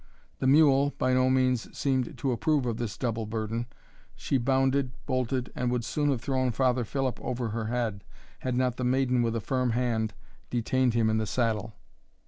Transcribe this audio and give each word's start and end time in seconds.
The 0.39 0.47
mule 0.47 0.95
by 0.97 1.13
no 1.13 1.29
means 1.29 1.77
seemed 1.77 2.17
to 2.17 2.31
approve 2.31 2.65
of 2.65 2.77
this 2.77 2.97
double 2.97 3.27
burden; 3.27 3.67
she 4.15 4.39
bounded, 4.39 4.93
bolted, 5.05 5.51
and 5.55 5.69
would 5.69 5.85
soon 5.85 6.09
have 6.09 6.21
thrown 6.21 6.49
Father 6.53 6.83
Philip 6.83 7.21
over 7.21 7.49
her 7.49 7.65
head, 7.67 8.03
had 8.39 8.55
not 8.55 8.77
the 8.77 8.83
maiden 8.83 9.21
with 9.21 9.35
a 9.35 9.39
firm 9.41 9.73
hand 9.73 10.15
detained 10.49 10.95
him 10.95 11.07
in 11.07 11.17
the 11.19 11.27
saddle. 11.27 11.75